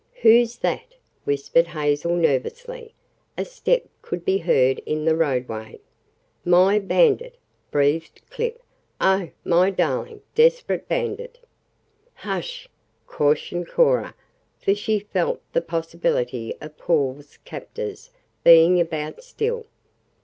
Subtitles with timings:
[0.23, 0.95] "Who's that?"
[1.25, 2.95] whispered Hazel nervously.
[3.37, 5.79] A step could be heard in the roadway.
[6.43, 7.35] "My bandit!"
[7.69, 8.59] breathed Clip.
[8.99, 11.37] "Oh, my darling, desperate bandit!"
[12.15, 12.67] "Hush!"
[13.05, 14.15] cautioned Cora,
[14.57, 18.09] for she felt the possibility of Paul's captors
[18.43, 19.65] being about still.